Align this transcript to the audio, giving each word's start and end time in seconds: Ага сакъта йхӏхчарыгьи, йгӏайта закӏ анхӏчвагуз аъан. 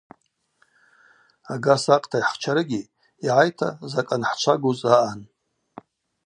Ага 1.53 1.75
сакъта 1.83 2.17
йхӏхчарыгьи, 2.19 2.81
йгӏайта 3.25 3.69
закӏ 3.91 4.11
анхӏчвагуз 4.15 4.79
аъан. 4.97 5.21